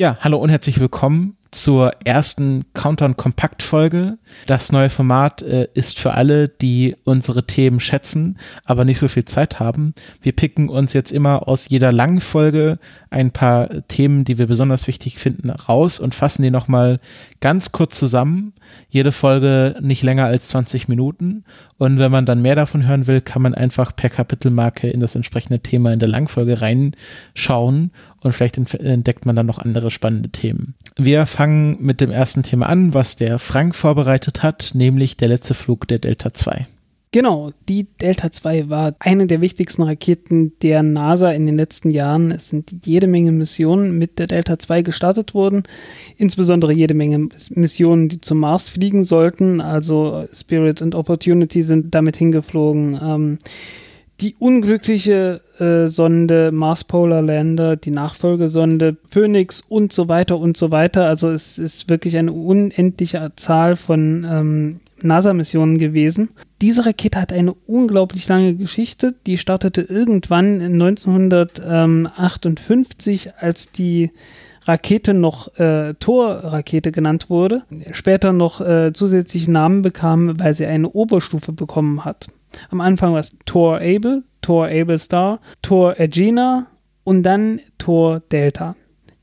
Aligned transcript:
Ja, 0.00 0.16
hallo 0.20 0.36
und 0.36 0.48
herzlich 0.48 0.78
willkommen 0.78 1.36
zur 1.50 1.92
ersten 2.04 2.62
Countdown 2.72 3.16
Kompakt 3.16 3.64
Folge. 3.64 4.18
Das 4.46 4.70
neue 4.70 4.90
Format 4.90 5.42
äh, 5.42 5.66
ist 5.74 5.98
für 5.98 6.12
alle, 6.12 6.48
die 6.48 6.94
unsere 7.04 7.46
Themen 7.46 7.80
schätzen, 7.80 8.38
aber 8.64 8.84
nicht 8.84 8.98
so 8.98 9.08
viel 9.08 9.24
Zeit 9.24 9.58
haben. 9.58 9.94
Wir 10.20 10.32
picken 10.32 10.68
uns 10.68 10.92
jetzt 10.92 11.10
immer 11.10 11.48
aus 11.48 11.68
jeder 11.68 11.90
langen 11.90 12.20
Folge 12.20 12.78
ein 13.10 13.30
paar 13.32 13.88
Themen, 13.88 14.24
die 14.24 14.38
wir 14.38 14.46
besonders 14.46 14.86
wichtig 14.86 15.18
finden, 15.18 15.50
raus 15.50 15.98
und 15.98 16.14
fassen 16.14 16.42
die 16.42 16.50
nochmal 16.50 17.00
ganz 17.40 17.72
kurz 17.72 17.98
zusammen. 17.98 18.52
Jede 18.90 19.10
Folge 19.10 19.76
nicht 19.80 20.02
länger 20.02 20.26
als 20.26 20.48
20 20.48 20.88
Minuten. 20.88 21.44
Und 21.78 21.98
wenn 21.98 22.12
man 22.12 22.26
dann 22.26 22.42
mehr 22.42 22.56
davon 22.56 22.86
hören 22.86 23.06
will, 23.06 23.20
kann 23.20 23.42
man 23.42 23.54
einfach 23.54 23.96
per 23.96 24.10
Kapitelmarke 24.10 24.90
in 24.90 25.00
das 25.00 25.14
entsprechende 25.14 25.60
Thema 25.60 25.92
in 25.92 25.98
der 25.98 26.08
Langfolge 26.08 26.60
reinschauen 26.60 27.90
und 28.22 28.32
vielleicht 28.32 28.58
entdeckt 28.58 29.26
man 29.26 29.36
dann 29.36 29.46
noch 29.46 29.58
andere 29.58 29.90
spannende 29.90 30.30
Themen. 30.30 30.74
Wir 30.96 31.26
fangen 31.26 31.76
mit 31.80 32.00
dem 32.00 32.10
ersten 32.10 32.42
Thema 32.42 32.68
an, 32.68 32.94
was 32.94 33.16
der 33.16 33.38
Frank 33.38 33.74
vorbereitet 33.74 34.42
hat, 34.42 34.72
nämlich 34.74 35.16
der 35.16 35.28
letzte 35.28 35.54
Flug 35.54 35.86
der 35.88 35.98
Delta 35.98 36.32
2. 36.32 36.66
Genau, 37.10 37.52
die 37.70 37.86
Delta 38.02 38.30
2 38.30 38.68
war 38.68 38.94
eine 38.98 39.26
der 39.26 39.40
wichtigsten 39.40 39.82
Raketen 39.82 40.52
der 40.60 40.82
NASA 40.82 41.30
in 41.30 41.46
den 41.46 41.56
letzten 41.56 41.90
Jahren. 41.90 42.30
Es 42.30 42.50
sind 42.50 42.84
jede 42.84 43.06
Menge 43.06 43.32
Missionen 43.32 43.96
mit 43.96 44.18
der 44.18 44.26
Delta 44.26 44.58
2 44.58 44.82
gestartet 44.82 45.32
worden, 45.32 45.62
insbesondere 46.18 46.72
jede 46.72 46.92
Menge 46.92 47.30
Missionen, 47.50 48.10
die 48.10 48.20
zum 48.20 48.40
Mars 48.40 48.68
fliegen 48.68 49.04
sollten. 49.04 49.62
Also 49.62 50.26
Spirit 50.34 50.82
und 50.82 50.94
Opportunity 50.94 51.62
sind 51.62 51.94
damit 51.94 52.18
hingeflogen. 52.18 52.98
Ähm, 53.02 53.38
die 54.20 54.34
unglückliche 54.38 55.40
äh, 55.60 55.86
Sonde 55.86 56.50
Mars 56.50 56.82
Polar 56.84 57.22
Lander, 57.22 57.76
die 57.76 57.92
Nachfolgesonde 57.92 58.96
Phoenix 59.08 59.60
und 59.60 59.92
so 59.92 60.08
weiter 60.08 60.38
und 60.38 60.56
so 60.56 60.72
weiter. 60.72 61.06
Also 61.06 61.30
es 61.30 61.58
ist 61.58 61.88
wirklich 61.88 62.16
eine 62.16 62.32
unendliche 62.32 63.30
Zahl 63.36 63.76
von 63.76 64.26
ähm, 64.28 64.80
NASA-Missionen 65.02 65.78
gewesen. 65.78 66.30
Diese 66.60 66.84
Rakete 66.86 67.20
hat 67.20 67.32
eine 67.32 67.54
unglaublich 67.66 68.26
lange 68.26 68.56
Geschichte. 68.56 69.14
Die 69.26 69.38
startete 69.38 69.82
irgendwann 69.82 70.60
1958, 70.60 73.34
als 73.38 73.70
die 73.70 74.10
Rakete 74.64 75.14
noch 75.14 75.56
äh, 75.58 75.94
Thor-Rakete 75.94 76.90
genannt 76.92 77.30
wurde, 77.30 77.62
später 77.92 78.32
noch 78.32 78.60
äh, 78.60 78.92
zusätzliche 78.92 79.50
Namen 79.50 79.82
bekam, 79.82 80.38
weil 80.40 80.54
sie 80.54 80.66
eine 80.66 80.90
Oberstufe 80.90 81.52
bekommen 81.52 82.04
hat. 82.04 82.28
Am 82.70 82.80
Anfang 82.80 83.12
war 83.12 83.20
es 83.20 83.36
Tor 83.44 83.76
Able, 83.80 84.22
Tor 84.42 84.66
Able 84.66 84.98
Star, 84.98 85.40
Tor 85.62 85.94
Aegina 85.98 86.66
und 87.04 87.22
dann 87.22 87.60
Tor 87.78 88.20
Delta. 88.32 88.76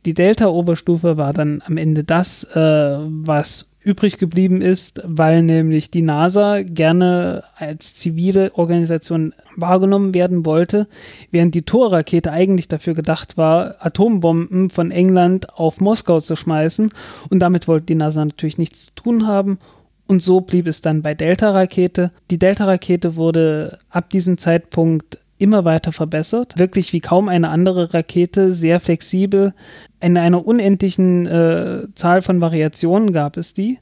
Die 0.05 0.13
Delta-Oberstufe 0.13 1.17
war 1.17 1.33
dann 1.33 1.63
am 1.65 1.77
Ende 1.77 2.03
das, 2.03 2.43
äh, 2.55 2.59
was 2.59 3.75
übrig 3.85 4.17
geblieben 4.17 4.61
ist, 4.61 4.99
weil 5.03 5.43
nämlich 5.43 5.91
die 5.91 6.01
NASA 6.01 6.61
gerne 6.63 7.43
als 7.55 7.93
zivile 7.93 8.51
Organisation 8.55 9.33
wahrgenommen 9.55 10.15
werden 10.15 10.43
wollte, 10.45 10.87
während 11.29 11.53
die 11.53 11.61
Thor-Rakete 11.61 12.31
eigentlich 12.31 12.67
dafür 12.67 12.95
gedacht 12.95 13.37
war, 13.37 13.75
Atombomben 13.79 14.71
von 14.71 14.89
England 14.89 15.53
auf 15.53 15.79
Moskau 15.81 16.19
zu 16.19 16.35
schmeißen. 16.35 16.91
Und 17.29 17.39
damit 17.39 17.67
wollte 17.67 17.85
die 17.85 17.95
NASA 17.95 18.25
natürlich 18.25 18.57
nichts 18.57 18.87
zu 18.87 18.95
tun 18.95 19.27
haben. 19.27 19.59
Und 20.07 20.21
so 20.21 20.41
blieb 20.41 20.67
es 20.67 20.81
dann 20.81 21.01
bei 21.01 21.13
Delta-Rakete. 21.13 22.11
Die 22.29 22.37
Delta-Rakete 22.37 23.15
wurde 23.15 23.79
ab 23.89 24.09
diesem 24.09 24.37
Zeitpunkt 24.37 25.17
immer 25.37 25.65
weiter 25.65 25.91
verbessert. 25.91 26.57
Wirklich 26.57 26.93
wie 26.93 27.01
kaum 27.01 27.27
eine 27.27 27.49
andere 27.49 27.93
Rakete, 27.93 28.53
sehr 28.53 28.79
flexibel. 28.79 29.53
In 29.99 30.17
einer 30.17 30.45
unendlichen 30.45 31.25
äh, 31.25 31.87
Zahl 31.95 32.21
von 32.21 32.39
Variationen 32.39 33.11
gab 33.11 33.37
es 33.37 33.53
die. 33.53 33.79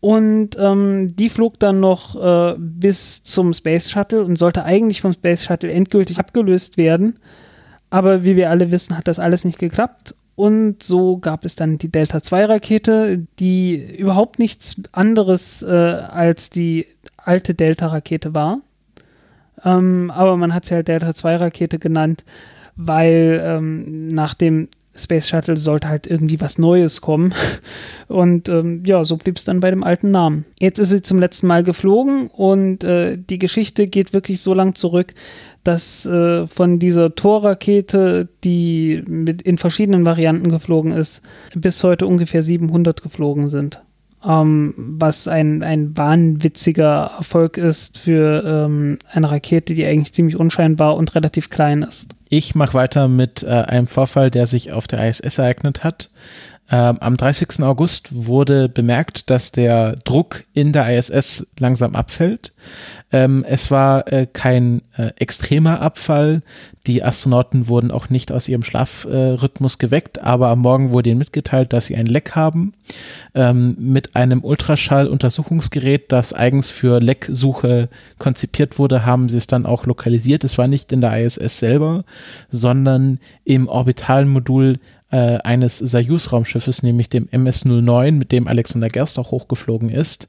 Und 0.00 0.56
ähm, 0.58 1.14
die 1.14 1.28
flog 1.28 1.58
dann 1.58 1.80
noch 1.80 2.16
äh, 2.16 2.56
bis 2.58 3.22
zum 3.22 3.52
Space 3.52 3.90
Shuttle 3.90 4.24
und 4.24 4.36
sollte 4.36 4.64
eigentlich 4.64 5.02
vom 5.02 5.12
Space 5.12 5.44
Shuttle 5.44 5.70
endgültig 5.70 6.18
abgelöst 6.18 6.78
werden. 6.78 7.18
Aber 7.90 8.24
wie 8.24 8.36
wir 8.36 8.50
alle 8.50 8.70
wissen, 8.70 8.96
hat 8.96 9.08
das 9.08 9.18
alles 9.18 9.44
nicht 9.44 9.58
geklappt. 9.58 10.14
Und 10.40 10.82
so 10.82 11.18
gab 11.18 11.44
es 11.44 11.54
dann 11.54 11.76
die 11.76 11.90
Delta 11.90 12.22
2 12.22 12.46
Rakete, 12.46 13.26
die 13.38 13.74
überhaupt 13.98 14.38
nichts 14.38 14.76
anderes 14.90 15.62
äh, 15.62 15.68
als 15.68 16.48
die 16.48 16.86
alte 17.18 17.52
Delta 17.52 17.88
Rakete 17.88 18.32
war. 18.32 18.62
Ähm, 19.66 20.10
aber 20.10 20.38
man 20.38 20.54
hat 20.54 20.64
sie 20.64 20.74
halt 20.76 20.88
Delta 20.88 21.14
2 21.14 21.36
Rakete 21.36 21.78
genannt, 21.78 22.24
weil 22.74 23.38
ähm, 23.44 24.08
nach 24.08 24.32
dem 24.32 24.68
Space 24.94 25.28
Shuttle 25.28 25.56
sollte 25.56 25.88
halt 25.88 26.06
irgendwie 26.06 26.40
was 26.40 26.58
Neues 26.58 27.00
kommen. 27.00 27.32
Und 28.08 28.48
ähm, 28.48 28.82
ja, 28.84 29.04
so 29.04 29.16
blieb 29.16 29.36
es 29.36 29.44
dann 29.44 29.60
bei 29.60 29.70
dem 29.70 29.84
alten 29.84 30.10
Namen. 30.10 30.44
Jetzt 30.58 30.78
ist 30.78 30.90
sie 30.90 31.02
zum 31.02 31.18
letzten 31.18 31.46
Mal 31.46 31.62
geflogen 31.62 32.26
und 32.28 32.82
äh, 32.82 33.16
die 33.16 33.38
Geschichte 33.38 33.86
geht 33.86 34.12
wirklich 34.12 34.40
so 34.40 34.52
lang 34.52 34.74
zurück, 34.74 35.14
dass 35.62 36.06
äh, 36.06 36.46
von 36.48 36.78
dieser 36.80 37.14
Tor-Rakete, 37.14 38.28
die 38.42 39.02
mit 39.06 39.42
in 39.42 39.58
verschiedenen 39.58 40.04
Varianten 40.04 40.48
geflogen 40.48 40.90
ist, 40.90 41.22
bis 41.54 41.84
heute 41.84 42.06
ungefähr 42.06 42.42
700 42.42 43.00
geflogen 43.02 43.48
sind. 43.48 43.80
Ähm, 44.24 44.74
was 44.76 45.28
ein, 45.28 45.62
ein 45.62 45.96
wahnwitziger 45.96 47.12
Erfolg 47.18 47.56
ist 47.56 47.98
für 47.98 48.42
ähm, 48.44 48.98
eine 49.10 49.30
Rakete, 49.30 49.74
die 49.74 49.86
eigentlich 49.86 50.12
ziemlich 50.12 50.36
unscheinbar 50.36 50.96
und 50.96 51.14
relativ 51.14 51.48
klein 51.48 51.82
ist. 51.82 52.16
Ich 52.32 52.54
mache 52.54 52.74
weiter 52.74 53.08
mit 53.08 53.42
äh, 53.42 53.48
einem 53.48 53.88
Vorfall, 53.88 54.30
der 54.30 54.46
sich 54.46 54.70
auf 54.70 54.86
der 54.86 55.06
ISS 55.08 55.38
ereignet 55.38 55.82
hat. 55.82 56.10
Ähm, 56.72 56.98
am 57.00 57.16
30. 57.16 57.62
August 57.62 58.08
wurde 58.12 58.68
bemerkt, 58.68 59.28
dass 59.28 59.50
der 59.50 59.96
Druck 60.04 60.44
in 60.54 60.72
der 60.72 60.96
ISS 60.96 61.48
langsam 61.58 61.96
abfällt. 61.96 62.52
Ähm, 63.10 63.44
es 63.48 63.72
war 63.72 64.10
äh, 64.12 64.28
kein 64.32 64.82
äh, 64.96 65.10
extremer 65.16 65.82
Abfall. 65.82 66.42
Die 66.86 67.02
Astronauten 67.02 67.66
wurden 67.66 67.90
auch 67.90 68.08
nicht 68.08 68.30
aus 68.30 68.48
ihrem 68.48 68.62
Schlafrhythmus 68.62 69.78
geweckt, 69.78 70.22
aber 70.22 70.48
am 70.48 70.60
Morgen 70.60 70.92
wurde 70.92 71.10
ihnen 71.10 71.18
mitgeteilt, 71.18 71.72
dass 71.72 71.86
sie 71.86 71.96
ein 71.96 72.06
Leck 72.06 72.36
haben. 72.36 72.72
Ähm, 73.34 73.74
mit 73.78 74.14
einem 74.14 74.44
Ultraschalluntersuchungsgerät, 74.44 76.12
das 76.12 76.32
eigens 76.32 76.70
für 76.70 77.00
Lecksuche 77.00 77.88
konzipiert 78.18 78.78
wurde, 78.78 79.04
haben 79.04 79.28
sie 79.28 79.38
es 79.38 79.48
dann 79.48 79.66
auch 79.66 79.86
lokalisiert. 79.86 80.44
Es 80.44 80.56
war 80.56 80.68
nicht 80.68 80.92
in 80.92 81.00
der 81.00 81.20
ISS 81.20 81.58
selber, 81.58 82.04
sondern 82.48 83.18
im 83.44 83.66
orbitalen 83.66 84.28
Modul 84.28 84.78
äh, 85.10 85.38
eines 85.38 85.78
Soyuz-Raumschiffes, 85.78 86.82
nämlich 86.82 87.08
dem 87.08 87.26
MS-09, 87.30 88.12
mit 88.12 88.32
dem 88.32 88.46
Alexander 88.46 88.88
Gerst 88.88 89.18
auch 89.18 89.32
hochgeflogen 89.32 89.90
ist. 89.90 90.28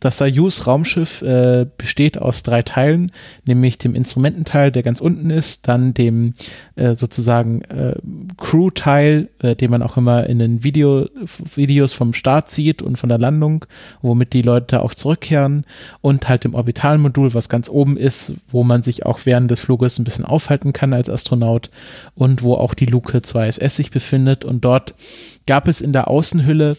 Das 0.00 0.18
Soyuz-Raumschiff 0.18 1.22
äh, 1.22 1.66
besteht 1.76 2.18
aus 2.18 2.42
drei 2.42 2.62
Teilen, 2.62 3.10
nämlich 3.44 3.78
dem 3.78 3.94
Instrumententeil, 3.94 4.70
der 4.70 4.82
ganz 4.82 5.00
unten 5.00 5.30
ist, 5.30 5.66
dann 5.66 5.92
dem 5.92 6.34
äh, 6.76 6.94
sozusagen 6.94 7.62
äh, 7.62 7.94
Crew-Teil, 8.36 9.28
äh, 9.40 9.56
den 9.56 9.70
man 9.70 9.82
auch 9.82 9.96
immer 9.96 10.26
in 10.26 10.38
den 10.38 10.62
Video, 10.62 11.08
Videos 11.54 11.92
vom 11.92 12.12
Start 12.12 12.50
sieht 12.50 12.80
und 12.80 12.98
von 12.98 13.08
der 13.08 13.18
Landung, 13.18 13.64
womit 14.02 14.34
die 14.34 14.42
Leute 14.42 14.82
auch 14.82 14.94
zurückkehren 14.94 15.64
und 16.00 16.28
halt 16.28 16.44
dem 16.44 16.54
Orbitalmodul, 16.54 17.34
was 17.34 17.48
ganz 17.48 17.68
oben 17.68 17.96
ist, 17.96 18.34
wo 18.48 18.62
man 18.62 18.82
sich 18.82 19.04
auch 19.04 19.20
während 19.24 19.50
des 19.50 19.60
Fluges 19.60 19.98
ein 19.98 20.04
bisschen 20.04 20.24
aufhalten 20.24 20.72
kann 20.72 20.92
als 20.92 21.10
Astronaut 21.10 21.70
und 22.14 22.42
wo 22.42 22.54
auch 22.54 22.74
die 22.74 22.86
Luke 22.86 23.18
2SS 23.18 23.70
sich 23.70 23.90
befindet 23.90 24.11
befindet 24.12 24.44
und 24.44 24.62
dort 24.62 24.94
gab 25.46 25.68
es 25.68 25.80
in 25.80 25.92
der 25.94 26.08
Außenhülle 26.08 26.76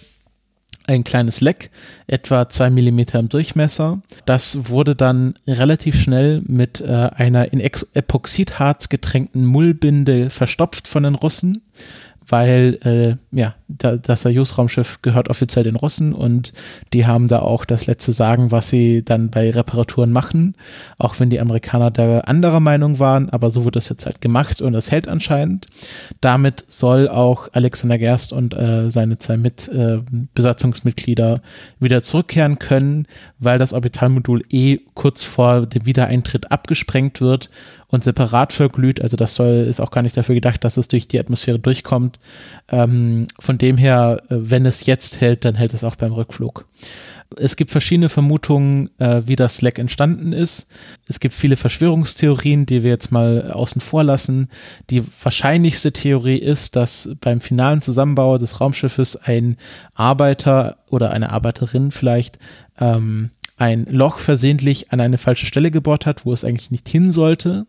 ein 0.85 1.03
kleines 1.03 1.41
Leck, 1.41 1.71
etwa 2.07 2.49
zwei 2.49 2.69
Millimeter 2.69 3.17
im 3.17 3.29
Durchmesser. 3.29 4.01
Das 4.25 4.69
wurde 4.69 4.95
dann 4.95 5.35
relativ 5.47 5.99
schnell 5.99 6.41
mit 6.45 6.81
äh, 6.81 7.09
einer 7.15 7.53
in 7.53 7.59
Epoxidharz 7.61 8.89
getränkten 8.89 9.45
Mullbinde 9.45 10.29
verstopft 10.29 10.87
von 10.87 11.03
den 11.03 11.15
Russen 11.15 11.61
weil 12.27 12.79
äh, 12.83 13.37
ja, 13.37 13.55
da, 13.67 13.97
das 13.97 14.21
Soyuz-Raumschiff 14.21 15.01
gehört 15.01 15.29
offiziell 15.29 15.63
den 15.63 15.75
Russen 15.75 16.13
und 16.13 16.53
die 16.93 17.05
haben 17.05 17.27
da 17.27 17.39
auch 17.39 17.65
das 17.65 17.87
letzte 17.87 18.11
Sagen, 18.11 18.51
was 18.51 18.69
sie 18.69 19.03
dann 19.03 19.29
bei 19.29 19.49
Reparaturen 19.49 20.11
machen, 20.11 20.55
auch 20.97 21.19
wenn 21.19 21.29
die 21.29 21.39
Amerikaner 21.39 21.91
da 21.91 22.19
anderer 22.21 22.59
Meinung 22.59 22.99
waren, 22.99 23.29
aber 23.29 23.51
so 23.51 23.65
wird 23.65 23.75
das 23.75 23.89
jetzt 23.89 24.05
halt 24.05 24.21
gemacht 24.21 24.61
und 24.61 24.75
es 24.75 24.91
hält 24.91 25.07
anscheinend. 25.07 25.67
Damit 26.21 26.65
soll 26.67 27.09
auch 27.09 27.49
Alexander 27.53 27.97
Gerst 27.97 28.33
und 28.33 28.53
äh, 28.53 28.89
seine 28.91 29.17
zwei 29.17 29.37
Mit 29.37 29.67
äh, 29.67 29.99
Besatzungsmitglieder 30.33 31.41
wieder 31.79 32.03
zurückkehren 32.03 32.59
können, 32.59 33.07
weil 33.39 33.59
das 33.59 33.73
Orbitalmodul 33.73 34.43
eh 34.49 34.79
kurz 34.93 35.23
vor 35.23 35.65
dem 35.65 35.85
Wiedereintritt 35.85 36.51
abgesprengt 36.51 37.21
wird 37.21 37.49
und 37.93 38.03
separat 38.03 38.53
verglüht. 38.53 39.01
Also 39.01 39.17
das 39.17 39.35
soll, 39.35 39.67
ist 39.69 39.79
auch 39.79 39.91
gar 39.91 40.01
nicht 40.01 40.17
dafür 40.17 40.33
gedacht, 40.33 40.63
dass 40.63 40.77
es 40.77 40.87
durch 40.87 41.07
die 41.07 41.19
Atmosphäre 41.19 41.59
durchkommt. 41.59 42.17
Ähm, 42.67 43.27
von 43.39 43.59
dem 43.59 43.77
her, 43.77 44.23
äh, 44.29 44.35
wenn 44.39 44.65
es 44.65 44.87
jetzt 44.87 45.21
hält, 45.21 45.45
dann 45.45 45.53
hält 45.53 45.75
es 45.75 45.83
auch 45.83 45.95
beim 45.95 46.11
Rückflug. 46.11 46.65
Es 47.37 47.55
gibt 47.55 47.69
verschiedene 47.69 48.09
Vermutungen, 48.09 48.89
äh, 48.99 49.21
wie 49.25 49.35
das 49.35 49.61
Leck 49.61 49.77
entstanden 49.77 50.33
ist. 50.33 50.71
Es 51.07 51.19
gibt 51.19 51.35
viele 51.35 51.55
Verschwörungstheorien, 51.55 52.65
die 52.65 52.81
wir 52.81 52.89
jetzt 52.89 53.11
mal 53.11 53.51
außen 53.51 53.79
vor 53.79 54.03
lassen. 54.03 54.49
Die 54.89 55.03
wahrscheinlichste 55.21 55.91
Theorie 55.93 56.37
ist, 56.37 56.75
dass 56.75 57.15
beim 57.21 57.41
finalen 57.41 57.83
Zusammenbau 57.83 58.39
des 58.39 58.59
Raumschiffes 58.59 59.17
ein 59.17 59.57
Arbeiter 59.93 60.77
oder 60.89 61.11
eine 61.11 61.31
Arbeiterin 61.31 61.91
vielleicht 61.91 62.39
ähm, 62.79 63.29
ein 63.57 63.85
Loch 63.85 64.17
versehentlich 64.17 64.91
an 64.91 64.99
eine 64.99 65.17
falsche 65.17 65.45
Stelle 65.45 65.69
gebohrt 65.69 66.05
hat, 66.05 66.25
wo 66.25 66.33
es 66.33 66.43
eigentlich 66.43 66.71
nicht 66.71 66.89
hin 66.89 67.11
sollte. 67.11 67.67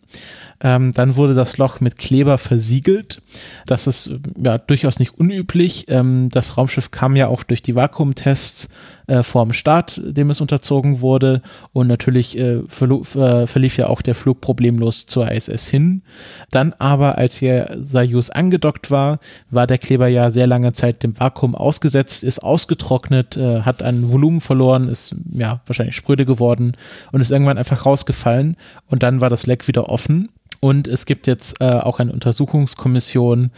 Ähm, 0.61 0.93
dann 0.93 1.17
wurde 1.17 1.35
das 1.35 1.59
Loch 1.59 1.81
mit 1.81 1.99
Kleber 1.99 2.39
versiegelt. 2.39 3.21
Das 3.67 3.87
ist 3.87 4.11
ja 4.43 4.57
durchaus 4.57 4.99
nicht 4.99 5.19
unüblich. 5.19 5.87
Ähm, 5.89 6.31
das 6.31 6.57
Raumschiff 6.57 6.91
kam 6.91 7.17
ja 7.17 7.29
auch 7.29 7.43
durch 7.43 7.61
die 7.61 7.75
Vakuumtests 7.75 8.71
äh, 9.06 9.23
vor 9.23 9.45
dem 9.45 9.53
Start, 9.53 10.01
dem 10.05 10.31
es 10.31 10.41
unterzogen 10.41 11.01
wurde. 11.01 11.43
Und 11.73 11.87
natürlich 11.87 12.39
äh, 12.39 12.55
äh, 12.55 13.47
verlief 13.47 13.77
ja 13.77 13.89
auch 13.89 14.03
der 14.03 14.15
Flug 14.15 14.41
problemlos 14.41 15.06
zur 15.06 15.31
ISS 15.31 15.69
hin. 15.69 16.03
Dann 16.51 16.75
aber, 16.79 17.19
als 17.19 17.37
hier 17.37 17.77
Soyuz 17.81 18.31
angedockt 18.31 18.91
war, 18.91 19.19
war 19.51 19.67
der 19.67 19.79
Kleber 19.79 20.09
ja 20.09 20.31
sehr 20.31 20.47
lange 20.47 20.73
Zeit 20.73 21.03
dem 21.03 21.19
Vakuum 21.19 21.55
ausgesetzt, 21.55 22.25
ist 22.25 22.43
ausgetrocknet, 22.43 23.37
äh, 23.37 23.62
hat 23.62 23.83
an 23.83 24.11
Volumen 24.11 24.41
verloren, 24.41 24.89
ist 24.89 25.15
ja 25.33 25.61
wahrscheinlich 25.67 25.97
spröde 25.97 26.25
geworden 26.25 26.77
und 27.12 27.21
ist 27.21 27.31
irgendwann 27.31 27.59
einfach 27.59 27.87
rausgefallen. 27.87 28.57
Und 28.89 29.03
dann 29.03 29.21
war 29.21 29.31
das 29.31 29.47
Leck 29.47 29.69
wieder 29.69 29.89
offen. 29.89 30.29
Und 30.64 30.88
es 30.88 31.05
gibt 31.05 31.26
jetzt 31.26 31.61
äh, 31.61 31.66
auch 31.66 32.00
eine 32.00 32.11
Untersuchungskommission, 32.11 33.50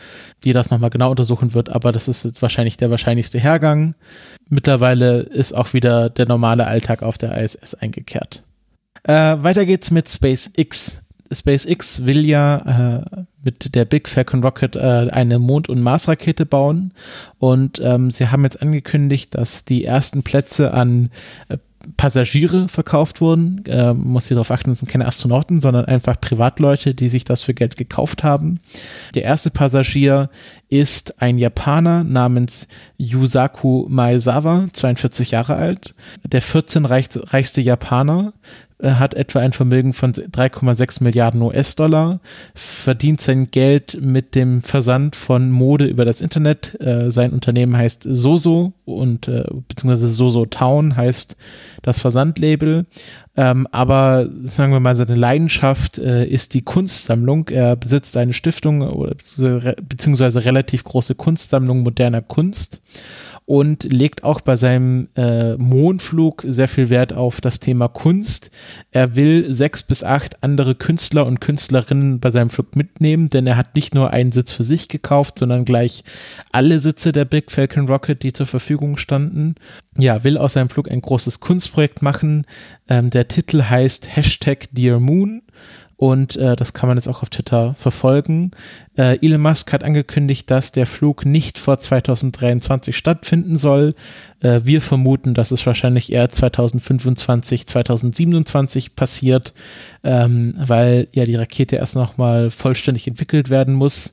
die 0.42 0.52
das 0.52 0.70
nochmal 0.70 0.90
genau 0.90 1.12
untersuchen 1.12 1.54
wird, 1.54 1.68
aber 1.68 1.92
das 1.92 2.08
ist 2.08 2.42
wahrscheinlich 2.42 2.78
der 2.78 2.90
wahrscheinlichste 2.90 3.38
Hergang. 3.38 3.94
Mittlerweile 4.48 5.20
ist 5.20 5.52
auch 5.52 5.72
wieder 5.72 6.10
der 6.10 6.26
normale 6.26 6.66
Alltag 6.66 7.04
auf 7.04 7.16
der 7.16 7.40
ISS 7.40 7.76
eingekehrt. 7.76 8.42
Äh, 9.04 9.12
weiter 9.12 9.66
geht's 9.66 9.92
mit 9.92 10.10
SpaceX. 10.10 11.04
SpaceX 11.30 12.04
will 12.06 12.26
ja 12.26 13.04
äh, 13.04 13.20
mit 13.44 13.76
der 13.76 13.84
Big 13.84 14.08
Falcon 14.08 14.42
Rocket 14.42 14.74
äh, 14.74 15.06
eine 15.12 15.38
Mond- 15.38 15.68
und 15.68 15.82
Marsrakete 15.82 16.44
bauen 16.44 16.90
und 17.38 17.80
ähm, 17.84 18.10
sie 18.10 18.26
haben 18.32 18.42
jetzt 18.42 18.60
angekündigt, 18.60 19.32
dass 19.36 19.64
die 19.64 19.84
ersten 19.84 20.24
Plätze 20.24 20.74
an 20.74 21.10
äh, 21.50 21.58
Passagiere 21.96 22.68
verkauft 22.68 23.20
wurden. 23.20 23.64
Äh, 23.66 23.94
muss 23.94 24.28
hier 24.28 24.34
darauf 24.34 24.50
achten, 24.50 24.70
das 24.70 24.80
sind 24.80 24.90
keine 24.90 25.06
Astronauten, 25.06 25.60
sondern 25.60 25.84
einfach 25.84 26.20
Privatleute, 26.20 26.94
die 26.94 27.08
sich 27.08 27.24
das 27.24 27.42
für 27.42 27.54
Geld 27.54 27.76
gekauft 27.76 28.24
haben. 28.24 28.60
Der 29.14 29.24
erste 29.24 29.50
Passagier 29.50 30.30
ist 30.68 31.22
ein 31.22 31.38
Japaner 31.38 32.04
namens 32.04 32.68
Yusaku 32.98 33.86
Maezawa, 33.88 34.66
42 34.72 35.30
Jahre 35.30 35.56
alt. 35.56 35.94
Der 36.24 36.42
14 36.42 36.84
reichste 36.84 37.60
Japaner 37.60 38.32
hat 38.82 39.14
etwa 39.14 39.40
ein 39.40 39.52
Vermögen 39.52 39.92
von 39.94 40.12
3,6 40.12 41.02
Milliarden 41.02 41.40
US-Dollar, 41.40 42.20
verdient 42.54 43.20
sein 43.22 43.50
Geld 43.50 43.98
mit 44.02 44.34
dem 44.34 44.60
Versand 44.60 45.16
von 45.16 45.50
Mode 45.50 45.86
über 45.86 46.04
das 46.04 46.20
Internet. 46.20 46.78
Äh, 46.80 47.10
sein 47.10 47.32
Unternehmen 47.32 47.76
heißt 47.76 48.06
Soso 48.08 48.74
und 48.84 49.28
äh, 49.28 49.44
beziehungsweise 49.68 50.08
Soso 50.08 50.44
Town 50.44 50.94
heißt 50.94 51.36
das 51.82 52.00
Versandlabel. 52.00 52.84
Ähm, 53.36 53.66
aber 53.70 54.28
sagen 54.42 54.72
wir 54.72 54.80
mal, 54.80 54.96
seine 54.96 55.14
Leidenschaft 55.14 55.98
äh, 55.98 56.26
ist 56.26 56.54
die 56.54 56.62
Kunstsammlung. 56.62 57.48
Er 57.48 57.76
besitzt 57.76 58.16
eine 58.16 58.32
Stiftung 58.32 58.82
oder 58.82 59.14
beziehungsweise 59.88 60.44
relativ 60.44 60.84
große 60.84 61.14
Kunstsammlung 61.14 61.82
moderner 61.82 62.22
Kunst 62.22 62.82
und 63.46 63.84
legt 63.84 64.24
auch 64.24 64.40
bei 64.40 64.56
seinem 64.56 65.08
äh, 65.16 65.54
Mondflug 65.56 66.44
sehr 66.46 66.66
viel 66.66 66.90
Wert 66.90 67.12
auf 67.12 67.40
das 67.40 67.60
Thema 67.60 67.86
Kunst. 67.86 68.50
Er 68.90 69.14
will 69.14 69.54
sechs 69.54 69.84
bis 69.84 70.02
acht 70.02 70.42
andere 70.42 70.74
Künstler 70.74 71.24
und 71.26 71.40
Künstlerinnen 71.40 72.18
bei 72.18 72.30
seinem 72.30 72.50
Flug 72.50 72.74
mitnehmen, 72.74 73.30
denn 73.30 73.46
er 73.46 73.56
hat 73.56 73.76
nicht 73.76 73.94
nur 73.94 74.10
einen 74.10 74.32
Sitz 74.32 74.50
für 74.50 74.64
sich 74.64 74.88
gekauft, 74.88 75.38
sondern 75.38 75.64
gleich 75.64 76.02
alle 76.50 76.80
Sitze 76.80 77.12
der 77.12 77.24
Big 77.24 77.52
Falcon 77.52 77.86
Rocket, 77.86 78.24
die 78.24 78.32
zur 78.32 78.46
Verfügung 78.46 78.96
standen. 78.96 79.54
Ja, 79.96 80.24
will 80.24 80.38
aus 80.38 80.54
seinem 80.54 80.68
Flug 80.68 80.90
ein 80.90 81.00
großes 81.00 81.38
Kunstprojekt 81.38 82.02
machen. 82.02 82.46
Ähm, 82.88 83.10
der 83.10 83.28
Titel 83.28 83.62
heißt 83.62 84.16
Hashtag 84.16 84.66
Dear 84.72 84.98
Moon 84.98 85.42
und 85.98 86.36
äh, 86.36 86.56
das 86.56 86.74
kann 86.74 86.88
man 86.88 86.98
jetzt 86.98 87.08
auch 87.08 87.22
auf 87.22 87.30
Twitter 87.30 87.74
verfolgen. 87.78 88.50
Äh, 88.98 89.18
Elon 89.24 89.40
Musk 89.40 89.72
hat 89.72 89.82
angekündigt, 89.82 90.50
dass 90.50 90.70
der 90.70 90.86
Flug 90.86 91.24
nicht 91.24 91.58
vor 91.58 91.78
2023 91.78 92.94
stattfinden 92.94 93.56
soll. 93.56 93.94
Äh, 94.40 94.60
wir 94.64 94.82
vermuten, 94.82 95.32
dass 95.32 95.52
es 95.52 95.64
wahrscheinlich 95.64 96.12
eher 96.12 96.28
2025, 96.28 97.66
2027 97.66 98.94
passiert, 98.94 99.54
ähm, 100.04 100.54
weil 100.58 101.08
ja 101.12 101.24
die 101.24 101.36
Rakete 101.36 101.76
erst 101.76 101.94
nochmal 101.94 102.50
vollständig 102.50 103.06
entwickelt 103.06 103.48
werden 103.48 103.72
muss. 103.72 104.12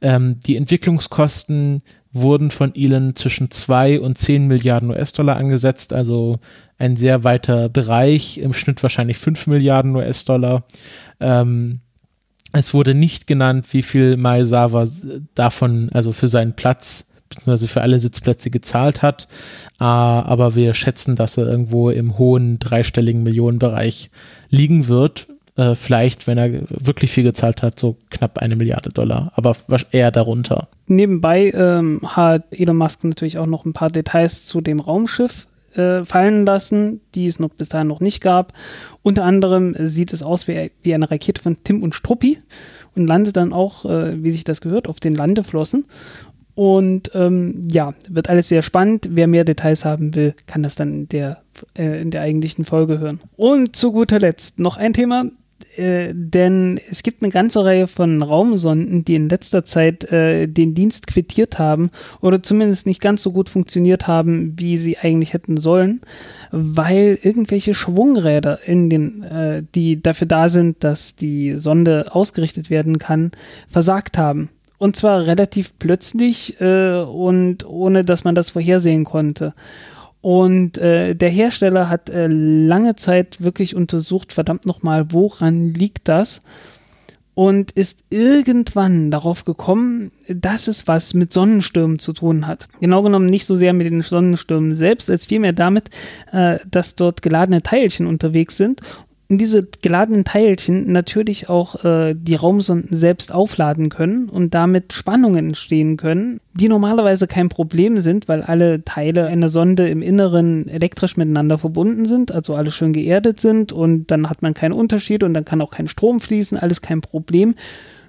Ähm, 0.00 0.38
die 0.46 0.56
Entwicklungskosten 0.56 1.82
wurden 2.12 2.52
von 2.52 2.76
Elon 2.76 3.16
zwischen 3.16 3.50
2 3.50 4.00
und 4.00 4.16
10 4.16 4.46
Milliarden 4.46 4.90
US-Dollar 4.90 5.36
angesetzt, 5.36 5.92
also 5.92 6.38
ein 6.78 6.96
sehr 6.96 7.24
weiter 7.24 7.68
Bereich, 7.68 8.38
im 8.38 8.52
Schnitt 8.52 8.82
wahrscheinlich 8.82 9.18
5 9.18 9.48
Milliarden 9.48 9.94
US-Dollar. 9.96 10.64
Ähm, 11.20 11.80
es 12.52 12.72
wurde 12.72 12.94
nicht 12.94 13.26
genannt, 13.26 13.66
wie 13.72 13.82
viel 13.82 14.16
Maezawa 14.16 14.86
davon, 15.34 15.90
also 15.92 16.12
für 16.12 16.28
seinen 16.28 16.54
Platz, 16.54 17.10
beziehungsweise 17.28 17.66
für 17.66 17.82
alle 17.82 17.98
Sitzplätze 17.98 18.50
gezahlt 18.50 19.02
hat. 19.02 19.28
Äh, 19.80 19.84
aber 19.84 20.54
wir 20.54 20.72
schätzen, 20.74 21.16
dass 21.16 21.36
er 21.36 21.48
irgendwo 21.48 21.90
im 21.90 22.16
hohen 22.16 22.60
dreistelligen 22.60 23.24
Millionenbereich 23.24 24.10
liegen 24.50 24.86
wird. 24.86 25.26
Äh, 25.56 25.74
vielleicht, 25.74 26.26
wenn 26.26 26.38
er 26.38 26.50
wirklich 26.68 27.10
viel 27.10 27.24
gezahlt 27.24 27.62
hat, 27.62 27.78
so 27.78 27.96
knapp 28.10 28.38
eine 28.38 28.56
Milliarde 28.56 28.90
Dollar, 28.90 29.32
aber 29.34 29.56
eher 29.90 30.10
darunter. 30.10 30.68
Nebenbei 30.86 31.50
ähm, 31.50 32.00
hat 32.04 32.44
Elon 32.50 32.76
Musk 32.76 33.04
natürlich 33.04 33.38
auch 33.38 33.46
noch 33.46 33.64
ein 33.64 33.72
paar 33.72 33.90
Details 33.90 34.46
zu 34.46 34.60
dem 34.60 34.80
Raumschiff 34.80 35.46
äh, 35.76 36.04
fallen 36.04 36.46
lassen, 36.46 37.00
die 37.14 37.26
es 37.26 37.38
noch 37.38 37.50
bis 37.50 37.68
dahin 37.68 37.88
noch 37.88 38.00
nicht 38.00 38.20
gab. 38.20 38.52
Unter 39.02 39.24
anderem 39.24 39.74
sieht 39.78 40.12
es 40.12 40.22
aus 40.22 40.48
wie, 40.48 40.70
wie 40.82 40.94
eine 40.94 41.10
Rakete 41.10 41.42
von 41.42 41.58
Tim 41.64 41.82
und 41.82 41.94
Struppi 41.94 42.38
und 42.94 43.06
landet 43.06 43.36
dann 43.36 43.52
auch, 43.52 43.84
äh, 43.84 44.22
wie 44.22 44.30
sich 44.30 44.44
das 44.44 44.60
gehört, 44.60 44.88
auf 44.88 45.00
den 45.00 45.14
Landeflossen. 45.14 45.86
Und 46.54 47.10
ähm, 47.14 47.66
ja, 47.70 47.94
wird 48.08 48.30
alles 48.30 48.48
sehr 48.48 48.62
spannend. 48.62 49.08
Wer 49.10 49.26
mehr 49.26 49.44
Details 49.44 49.84
haben 49.84 50.14
will, 50.14 50.34
kann 50.46 50.62
das 50.62 50.76
dann 50.76 50.92
in 50.94 51.08
der, 51.08 51.42
äh, 51.76 52.00
in 52.00 52.10
der 52.10 52.20
eigentlichen 52.20 52.64
Folge 52.64 53.00
hören. 53.00 53.20
Und 53.36 53.74
zu 53.74 53.90
guter 53.90 54.20
Letzt 54.20 54.60
noch 54.60 54.76
ein 54.76 54.92
Thema, 54.92 55.26
äh, 55.76 56.12
denn 56.14 56.80
es 56.90 57.02
gibt 57.02 57.22
eine 57.22 57.32
ganze 57.32 57.64
Reihe 57.64 57.86
von 57.86 58.22
Raumsonden, 58.22 59.04
die 59.04 59.14
in 59.14 59.28
letzter 59.28 59.64
Zeit 59.64 60.10
äh, 60.12 60.46
den 60.46 60.74
Dienst 60.74 61.06
quittiert 61.06 61.58
haben 61.58 61.90
oder 62.20 62.42
zumindest 62.42 62.86
nicht 62.86 63.00
ganz 63.00 63.22
so 63.22 63.32
gut 63.32 63.48
funktioniert 63.48 64.06
haben, 64.06 64.54
wie 64.56 64.76
sie 64.76 64.98
eigentlich 64.98 65.32
hätten 65.32 65.56
sollen, 65.56 66.00
weil 66.50 67.18
irgendwelche 67.22 67.74
Schwungräder 67.74 68.60
in 68.66 68.90
den, 68.90 69.22
äh, 69.22 69.62
die 69.74 70.00
dafür 70.00 70.26
da 70.26 70.48
sind, 70.48 70.84
dass 70.84 71.16
die 71.16 71.56
Sonde 71.56 72.14
ausgerichtet 72.14 72.70
werden 72.70 72.98
kann, 72.98 73.32
versagt 73.68 74.18
haben. 74.18 74.50
Und 74.78 74.96
zwar 74.96 75.26
relativ 75.26 75.78
plötzlich 75.78 76.60
äh, 76.60 77.00
und 77.00 77.64
ohne 77.66 78.04
dass 78.04 78.24
man 78.24 78.34
das 78.34 78.50
vorhersehen 78.50 79.04
konnte. 79.04 79.54
Und 80.24 80.78
äh, 80.78 81.14
der 81.14 81.28
Hersteller 81.28 81.90
hat 81.90 82.08
äh, 82.08 82.28
lange 82.28 82.96
Zeit 82.96 83.42
wirklich 83.42 83.76
untersucht, 83.76 84.32
verdammt 84.32 84.64
nochmal, 84.64 85.12
woran 85.12 85.74
liegt 85.74 86.08
das? 86.08 86.40
Und 87.34 87.72
ist 87.72 88.04
irgendwann 88.08 89.10
darauf 89.10 89.44
gekommen, 89.44 90.12
dass 90.28 90.66
es 90.66 90.88
was 90.88 91.12
mit 91.12 91.30
Sonnenstürmen 91.30 91.98
zu 91.98 92.14
tun 92.14 92.46
hat. 92.46 92.68
Genau 92.80 93.02
genommen 93.02 93.26
nicht 93.26 93.44
so 93.44 93.54
sehr 93.54 93.74
mit 93.74 93.86
den 93.86 94.00
Sonnenstürmen 94.00 94.72
selbst, 94.72 95.10
als 95.10 95.26
vielmehr 95.26 95.52
damit, 95.52 95.90
äh, 96.32 96.58
dass 96.70 96.94
dort 96.94 97.20
geladene 97.20 97.60
Teilchen 97.60 98.06
unterwegs 98.06 98.56
sind 98.56 98.80
diese 99.28 99.66
geladenen 99.82 100.24
Teilchen 100.24 100.92
natürlich 100.92 101.48
auch 101.48 101.82
äh, 101.84 102.14
die 102.14 102.34
Raumsonden 102.34 102.94
selbst 102.94 103.32
aufladen 103.32 103.88
können 103.88 104.28
und 104.28 104.54
damit 104.54 104.92
Spannungen 104.92 105.46
entstehen 105.46 105.96
können, 105.96 106.40
die 106.52 106.68
normalerweise 106.68 107.26
kein 107.26 107.48
Problem 107.48 107.98
sind, 107.98 108.28
weil 108.28 108.42
alle 108.42 108.84
Teile 108.84 109.26
einer 109.26 109.48
Sonde 109.48 109.88
im 109.88 110.02
Inneren 110.02 110.68
elektrisch 110.68 111.16
miteinander 111.16 111.56
verbunden 111.56 112.04
sind, 112.04 112.32
also 112.32 112.54
alle 112.54 112.70
schön 112.70 112.92
geerdet 112.92 113.40
sind 113.40 113.72
und 113.72 114.10
dann 114.10 114.28
hat 114.28 114.42
man 114.42 114.52
keinen 114.52 114.72
Unterschied 114.72 115.22
und 115.22 115.32
dann 115.32 115.44
kann 115.44 115.62
auch 115.62 115.70
kein 115.70 115.88
Strom 115.88 116.20
fließen, 116.20 116.58
alles 116.58 116.82
kein 116.82 117.00
Problem. 117.00 117.54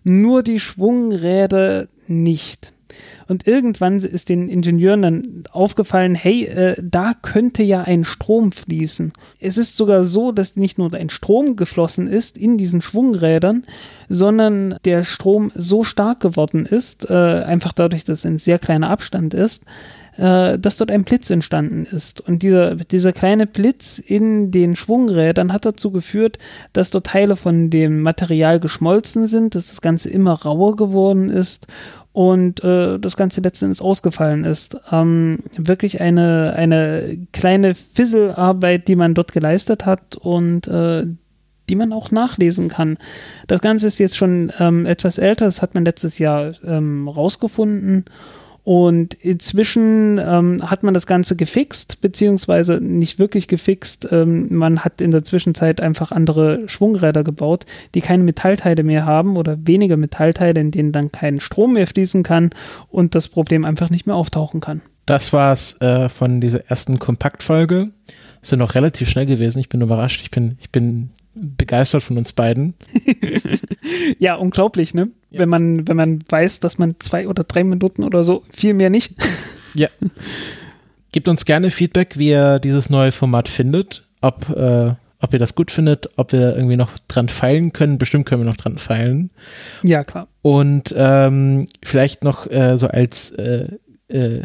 Nur 0.03 0.43
die 0.43 0.59
Schwungräder 0.59 1.87
nicht. 2.07 2.74
Und 3.27 3.47
irgendwann 3.47 3.97
ist 3.97 4.29
den 4.29 4.49
Ingenieuren 4.49 5.01
dann 5.01 5.43
aufgefallen, 5.51 6.15
hey, 6.15 6.45
äh, 6.45 6.75
da 6.81 7.13
könnte 7.13 7.63
ja 7.63 7.81
ein 7.81 8.03
Strom 8.03 8.51
fließen. 8.51 9.13
Es 9.39 9.57
ist 9.57 9.77
sogar 9.77 10.03
so, 10.03 10.31
dass 10.31 10.55
nicht 10.55 10.77
nur 10.77 10.93
ein 10.93 11.09
Strom 11.09 11.55
geflossen 11.55 12.07
ist 12.07 12.37
in 12.37 12.57
diesen 12.57 12.81
Schwungrädern, 12.81 13.65
sondern 14.09 14.75
der 14.85 15.03
Strom 15.03 15.51
so 15.55 15.83
stark 15.83 16.19
geworden 16.19 16.65
ist, 16.65 17.09
äh, 17.09 17.13
einfach 17.13 17.73
dadurch, 17.73 18.03
dass 18.03 18.19
es 18.19 18.25
ein 18.25 18.37
sehr 18.37 18.59
kleiner 18.59 18.89
Abstand 18.89 19.33
ist, 19.33 19.63
äh, 20.17 20.57
dass 20.57 20.77
dort 20.77 20.91
ein 20.91 21.03
Blitz 21.03 21.29
entstanden 21.29 21.85
ist. 21.85 22.21
Und 22.21 22.43
dieser, 22.43 22.75
dieser 22.75 23.11
kleine 23.11 23.47
Blitz 23.47 23.99
in 23.99 24.51
den 24.51 24.75
Schwungrädern 24.75 25.51
hat 25.51 25.65
dazu 25.65 25.91
geführt, 25.91 26.37
dass 26.73 26.91
dort 26.91 27.07
Teile 27.07 27.35
von 27.35 27.69
dem 27.69 28.01
Material 28.01 28.59
geschmolzen 28.59 29.25
sind, 29.25 29.55
dass 29.55 29.67
das 29.67 29.81
Ganze 29.81 30.09
immer 30.09 30.33
rauer 30.33 30.75
geworden 30.75 31.29
ist 31.29 31.67
und 32.15 32.63
äh, 32.63 32.97
das 32.97 33.17
Ganze 33.17 33.41
letzten 33.41 33.77
ausgefallen 33.81 34.45
ist. 34.45 34.77
Ähm, 34.89 35.39
wirklich 35.57 35.99
eine, 35.99 36.53
eine 36.55 37.27
kleine 37.33 37.75
Fisselarbeit, 37.75 38.87
die 38.87 38.95
man 38.95 39.13
dort 39.15 39.33
geleistet 39.33 39.85
hat 39.85 40.15
und 40.15 40.65
äh, 40.65 41.07
die 41.67 41.75
man 41.75 41.91
auch 41.91 42.11
nachlesen 42.11 42.69
kann. 42.69 42.97
Das 43.47 43.59
Ganze 43.59 43.87
ist 43.87 43.97
jetzt 43.97 44.15
schon 44.15 44.49
ähm, 44.59 44.85
etwas 44.85 45.17
älter, 45.17 45.43
das 45.43 45.61
hat 45.61 45.73
man 45.73 45.83
letztes 45.83 46.17
Jahr 46.17 46.53
ähm, 46.63 47.09
rausgefunden 47.09 48.05
und 48.65 49.13
inzwischen 49.13 50.17
ähm, 50.17 50.57
hat 50.63 50.81
man 50.81 50.95
das 50.95 51.05
Ganze 51.05 51.35
gefixt, 51.35 52.01
beziehungsweise 52.01 52.81
nicht 52.81 53.19
wirklich 53.19 53.47
gefixt. 53.47 54.07
Ähm, 54.11 54.47
man 54.49 54.83
hat 54.83 55.01
in 55.01 55.11
der 55.11 55.23
Zwischenzeit 55.23 55.79
einfach 55.79 56.11
andere 56.11 56.67
Schwungräder 56.67 57.23
gebaut, 57.23 57.67
die 57.93 58.01
keine 58.01 58.23
Metallteile 58.23 58.81
mehr 58.81 59.05
haben 59.05 59.37
oder 59.37 59.55
weniger 59.67 59.97
Metallteile, 59.97 60.59
in 60.59 60.71
denen 60.71 60.91
dann 60.91 61.11
kein 61.11 61.39
Strom 61.39 61.73
mehr 61.73 61.85
fließen 61.85 62.23
kann 62.23 62.49
und 62.89 63.13
das 63.13 63.27
Problem 63.27 63.65
einfach 63.65 63.91
nicht 63.91 64.07
mehr 64.07 64.15
auftauchen 64.15 64.61
kann. 64.61 64.81
Das 65.05 65.31
war's 65.31 65.79
äh, 65.81 66.09
von 66.09 66.41
dieser 66.41 66.65
ersten 66.65 66.97
Kompaktfolge. 66.97 67.91
Sind 68.41 68.59
noch 68.59 68.73
relativ 68.73 69.09
schnell 69.09 69.27
gewesen. 69.27 69.59
Ich 69.59 69.69
bin 69.69 69.81
überrascht. 69.81 70.21
Ich 70.23 70.31
bin, 70.31 70.57
ich 70.59 70.71
bin 70.71 71.11
begeistert 71.35 72.03
von 72.03 72.17
uns 72.17 72.33
beiden. 72.33 72.73
ja, 74.19 74.35
unglaublich, 74.35 74.93
ne? 74.93 75.11
Ja. 75.29 75.41
Wenn 75.41 75.49
man, 75.49 75.87
wenn 75.87 75.97
man 75.97 76.19
weiß, 76.27 76.61
dass 76.61 76.77
man 76.77 76.95
zwei 76.99 77.27
oder 77.27 77.43
drei 77.43 77.63
Minuten 77.63 78.03
oder 78.03 78.23
so, 78.23 78.43
viel 78.51 78.73
mehr 78.73 78.89
nicht. 78.89 79.13
ja. 79.73 79.89
Gebt 81.11 81.27
uns 81.27 81.45
gerne 81.45 81.71
Feedback, 81.71 82.17
wie 82.17 82.29
ihr 82.29 82.59
dieses 82.59 82.89
neue 82.89 83.11
Format 83.11 83.47
findet. 83.47 84.03
Ob, 84.21 84.49
äh, 84.49 84.93
ob 85.19 85.33
ihr 85.33 85.39
das 85.39 85.55
gut 85.55 85.71
findet, 85.71 86.09
ob 86.17 86.31
wir 86.31 86.55
irgendwie 86.55 86.77
noch 86.77 86.97
dran 87.07 87.29
feilen 87.29 87.73
können. 87.73 87.97
Bestimmt 87.97 88.25
können 88.25 88.41
wir 88.41 88.49
noch 88.49 88.57
dran 88.57 88.77
feilen. 88.77 89.29
Ja, 89.83 90.03
klar. 90.03 90.27
Und 90.41 90.93
ähm, 90.97 91.67
vielleicht 91.83 92.23
noch 92.23 92.49
äh, 92.49 92.77
so 92.77 92.87
als 92.87 93.31
äh, 93.31 93.67
äh, 94.07 94.41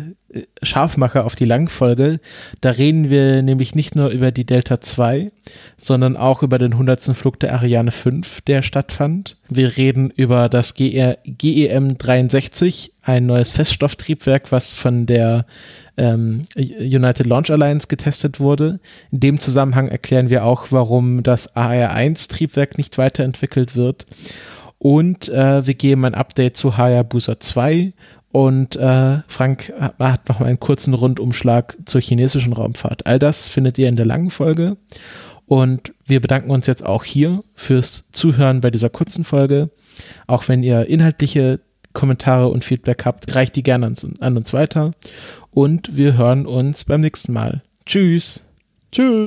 Scharfmacher 0.62 1.25
auf 1.25 1.35
die 1.35 1.45
Langfolge. 1.45 2.21
Da 2.61 2.71
reden 2.71 3.11
wir 3.11 3.43
nämlich 3.43 3.75
nicht 3.75 3.97
nur 3.97 4.09
über 4.09 4.31
die 4.31 4.47
Delta 4.47 4.81
2, 4.81 5.33
sondern 5.76 6.17
auch 6.17 6.43
über 6.43 6.59
den 6.59 6.73
100. 6.73 7.17
Flug 7.17 7.40
der 7.40 7.52
Ariane 7.52 7.90
5, 7.90 8.40
der 8.43 8.62
stattfand. 8.62 9.37
Wir 9.49 9.76
reden 9.76 10.11
über 10.11 10.49
das 10.49 10.75
GR, 10.75 11.19
GEM 11.25 11.99
63, 11.99 12.93
ein 13.02 13.26
neues 13.26 13.50
Feststofftriebwerk, 13.50 14.52
was 14.52 14.76
von 14.76 15.07
der 15.07 15.47
ähm, 15.97 16.43
United 16.57 17.26
Launch 17.26 17.50
Alliance 17.50 17.88
getestet 17.88 18.40
wurde. 18.40 18.81
In 19.11 19.21
dem 19.21 19.40
Zusammenhang 19.40 19.88
erklären 19.88 20.31
wir 20.31 20.45
auch, 20.45 20.69
warum 20.71 21.23
das 21.23 21.55
AR1-Triebwerk 21.57 22.79
nicht 22.79 22.99
weiterentwickelt 22.99 23.75
wird. 23.75 24.07
Und 24.79 25.29
äh, 25.29 25.67
wir 25.67 25.75
geben 25.75 26.07
ein 26.07 26.14
Update 26.14 26.57
zu 26.57 26.79
Hayabusa 26.79 27.38
2 27.38 27.93
und 28.32 28.76
äh, 28.76 29.18
Frank 29.26 29.72
hat 29.99 30.28
noch 30.28 30.38
mal 30.38 30.46
einen 30.46 30.60
kurzen 30.60 30.94
Rundumschlag 30.94 31.76
zur 31.84 32.00
chinesischen 32.00 32.52
Raumfahrt. 32.52 33.06
All 33.06 33.18
das 33.18 33.49
findet 33.49 33.76
ihr 33.78 33.88
in 33.88 33.96
der 33.96 34.06
langen 34.06 34.30
Folge. 34.30 34.76
Und 35.46 35.92
wir 36.06 36.20
bedanken 36.20 36.50
uns 36.50 36.68
jetzt 36.68 36.87
auch 36.87 37.02
hier 37.02 37.42
fürs 37.54 38.12
Zuhören 38.12 38.60
bei 38.60 38.70
dieser 38.70 38.88
kurzen 38.88 39.25
Folge. 39.25 39.70
Auch 40.28 40.46
wenn 40.46 40.62
ihr 40.62 40.87
inhaltliche 40.87 41.58
Kommentare 41.92 42.46
und 42.46 42.64
Feedback 42.64 43.04
habt, 43.04 43.34
reicht 43.34 43.56
die 43.56 43.64
gerne 43.64 43.87
an, 43.87 43.96
an 44.20 44.37
uns 44.37 44.52
weiter. 44.52 44.92
Und 45.50 45.96
wir 45.96 46.16
hören 46.16 46.46
uns 46.46 46.84
beim 46.84 47.00
nächsten 47.00 47.32
Mal. 47.32 47.62
Tschüss. 47.84 48.46
Tschüss. 48.92 49.18